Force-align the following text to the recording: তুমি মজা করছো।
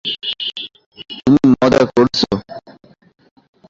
তুমি 1.17 1.41
মজা 1.53 1.81
করছো। 1.91 2.29